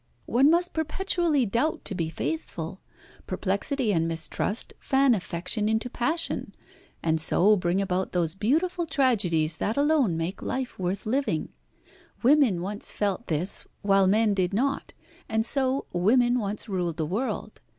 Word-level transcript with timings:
"One 0.25 0.49
must 0.49 0.73
perpetually 0.73 1.45
doubt 1.45 1.85
to 1.85 1.93
be 1.93 2.09
faithful. 2.09 2.81
Perplexity 3.27 3.93
and 3.93 4.07
mistrust 4.07 4.73
fan 4.79 5.13
affection 5.13 5.69
into 5.69 5.91
passion, 5.91 6.55
and 7.03 7.21
so 7.21 7.55
bring 7.55 7.79
about 7.79 8.11
those 8.11 8.33
beautiful 8.33 8.87
tragedies 8.87 9.57
that 9.57 9.77
alone 9.77 10.17
make 10.17 10.41
life 10.41 10.79
worth 10.79 11.05
living. 11.05 11.49
Women 12.23 12.63
once 12.63 12.91
felt 12.91 13.27
this 13.27 13.65
while 13.83 14.07
men 14.07 14.33
did 14.33 14.55
not, 14.55 14.93
and 15.29 15.45
so 15.45 15.85
women 15.93 16.39
once 16.39 16.67
ruled 16.67 16.97
the 16.97 17.05
world. 17.05 17.61